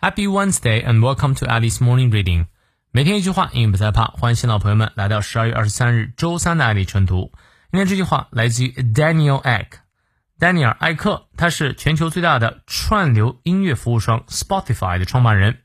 [0.00, 2.46] Happy Wednesday and welcome to Alice Morning Reading。
[2.92, 4.04] 每天一句话，英语不再怕。
[4.04, 7.32] 欢迎新老朋友们来到十二月二十三日周三的爱丽晨读。
[7.72, 9.66] 今天这句话来自于 Daniel Ek，
[10.38, 15.62] 丹尼尔·艾克，他是全球最大的串流音乐服务商 Spotify 的创办人。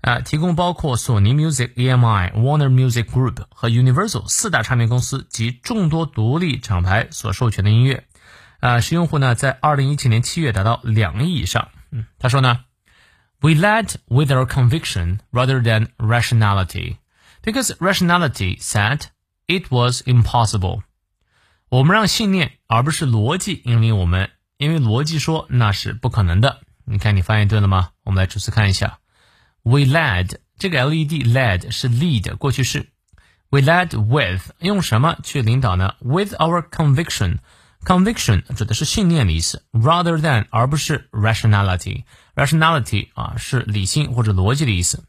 [0.00, 8.04] 啊，提供包括索尼 Music、EMI、Warner Music Group 和 Universal 四大唱片公司及众多独立厂牌所授权的音乐。
[8.60, 11.68] 啊，使用户呢在二零一七年七月达到两亿以上。
[11.90, 12.60] 嗯，他说呢。
[13.41, 16.97] We led with our conviction rather than rationality,
[17.41, 19.05] because rationality said
[19.47, 20.83] it was impossible.
[21.69, 26.61] 我们让信念而不是逻辑引领我们，因为逻辑说那是不可能的。
[26.85, 27.89] 你看你翻译对了吗？
[28.03, 28.99] 我们来逐词看一下。
[29.63, 32.89] We led 这个 led led 是 lead 过去式。
[33.49, 35.95] We led with 用什么去领导呢？
[36.01, 37.39] With our conviction。
[37.86, 42.02] Conviction 指的是信念的意思，rather than 而不是 rationality。
[42.34, 45.04] rationality 啊是理性或者逻辑的意思。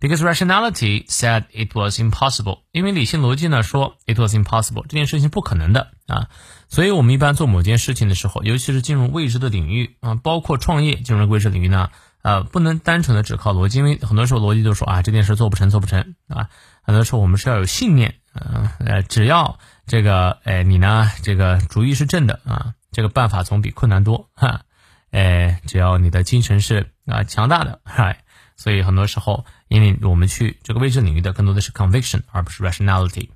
[0.00, 6.28] Because rationality said it was impossible，因为理性逻辑呢说 it was impossible 这件事情不可能的啊，
[6.68, 11.90] 所以我们一般做某件事情的时候，尤其是进入未知的领域啊，包括创业进入未知领域呢，
[12.22, 16.48] 呃，不能单纯的只靠逻辑，因为很多时候逻辑都说啊这件事做不成，做不成啊，
[16.82, 21.10] 很多时候我们是要有信念，嗯呃，只要这个，哎，你呢？
[21.22, 24.62] 这个主意是正的啊，这个办法总比困难多哈。
[25.10, 28.24] 哎，只要你的精神是啊强大的，嗨，
[28.56, 33.28] 所以很多时候，因为我们去这个未知领域的更多的是 conviction 而不是 rationality。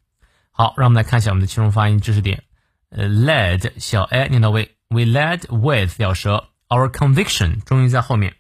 [0.51, 2.43] 好，让我们来看一下我们的其中发音知识点。
[2.91, 8.35] 呃，led 小 a 念到位，we led with 咬舌，our conviction 重音在后面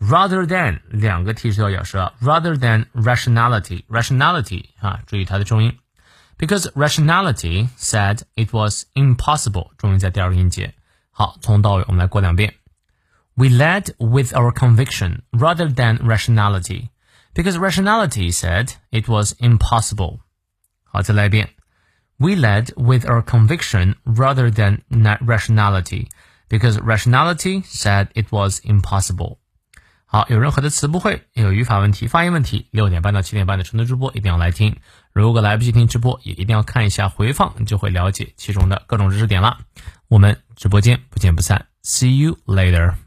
[0.00, 5.78] ，rather than 两个 t 是要咬舌，rather than rationality，rationality 啊，注意它的重音。
[6.37, 10.73] Because rationality said it was impossible，重音在第二个音节。
[11.11, 12.55] 好，从到尾我们来过两遍。
[13.35, 16.89] We led with our conviction rather than rationality,
[17.33, 20.19] because rationality said it was impossible.
[20.83, 21.49] 好，再来一遍。
[22.17, 26.07] We led with our conviction rather than rationality,
[26.49, 29.37] because rationality said it was impossible.
[30.06, 34.76] 好，有任何的词不会，有语法问题、发音问题，六点半到七点半的晨读直播一定要来听。
[35.12, 39.58] 如果来不及听直播，也一定要看一下回放，就会了解其中的各种知识点了。
[40.08, 43.03] 我们直播间不见不散，See you later。